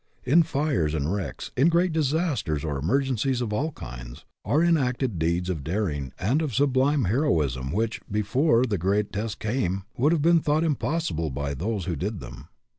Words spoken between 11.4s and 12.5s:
those who did them.